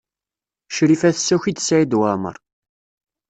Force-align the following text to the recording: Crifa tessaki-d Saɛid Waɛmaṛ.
Crifa 0.75 1.09
tessaki-d 1.15 1.57
Saɛid 1.61 1.97
Waɛmaṛ. 1.99 2.35